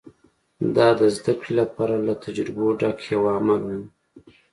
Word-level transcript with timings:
دا 0.75 0.87
د 0.99 1.01
زدهکړې 1.15 1.53
لپاره 1.61 1.95
له 2.07 2.13
تجربو 2.23 2.65
ډک 2.79 2.99
یو 3.13 3.21
عمل 3.35 3.61
و 3.79 3.81